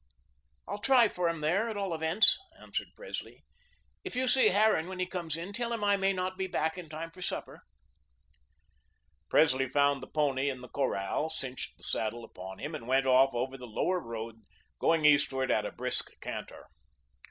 "I'll 0.67 0.79
try 0.79 1.07
for 1.07 1.29
him 1.29 1.41
there, 1.41 1.69
at 1.69 1.77
all 1.77 1.93
events," 1.93 2.35
answered 2.59 2.87
Presley. 2.95 3.43
"If 4.03 4.15
you 4.15 4.27
see 4.27 4.47
Harran 4.47 4.87
when 4.87 4.97
he 4.97 5.05
comes 5.05 5.37
in, 5.37 5.53
tell 5.53 5.71
him 5.71 5.83
I 5.83 5.95
may 5.95 6.11
not 6.11 6.39
be 6.39 6.47
back 6.47 6.75
in 6.75 6.89
time 6.89 7.11
for 7.11 7.21
supper." 7.21 7.61
Presley 9.29 9.69
found 9.69 10.01
the 10.01 10.07
pony 10.07 10.49
in 10.49 10.61
the 10.61 10.69
corral, 10.69 11.29
cinched 11.29 11.77
the 11.77 11.83
saddle 11.83 12.23
upon 12.23 12.57
him, 12.57 12.73
and 12.73 12.87
went 12.87 13.05
off 13.05 13.35
over 13.35 13.59
the 13.59 13.67
Lower 13.67 13.99
Road, 13.99 14.41
going 14.79 15.05
eastward 15.05 15.51
at 15.51 15.67
a 15.67 15.71
brisk 15.71 16.09
canter. 16.19 16.65